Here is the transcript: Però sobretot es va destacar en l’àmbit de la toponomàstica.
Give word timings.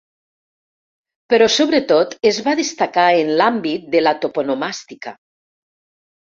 Però 1.33 1.49
sobretot 1.55 2.15
es 2.29 2.39
va 2.47 2.55
destacar 2.61 3.05
en 3.19 3.29
l’àmbit 3.43 3.87
de 3.97 4.03
la 4.07 4.15
toponomàstica. 4.25 5.15